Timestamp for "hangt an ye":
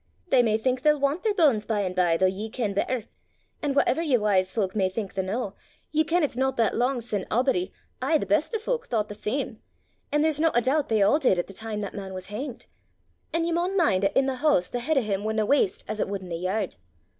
12.33-13.51